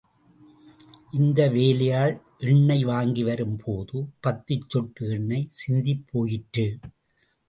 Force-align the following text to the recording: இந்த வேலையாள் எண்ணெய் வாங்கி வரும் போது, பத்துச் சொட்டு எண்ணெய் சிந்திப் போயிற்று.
இந்த 1.11 1.49
வேலையாள் 1.49 2.21
எண்ணெய் 2.39 2.83
வாங்கி 2.83 3.23
வரும் 3.23 3.57
போது, 3.65 4.05
பத்துச் 4.27 4.67
சொட்டு 4.67 5.09
எண்ணெய் 5.09 5.47
சிந்திப் 5.49 6.05
போயிற்று. 6.11 6.79